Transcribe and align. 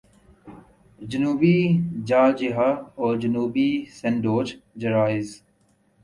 جنوبی 1.01 1.57
جارجیا 2.07 2.67
اور 2.99 3.13
جنوبی 3.21 3.69
سینڈوچ 3.97 4.47
جزائر 4.75 5.21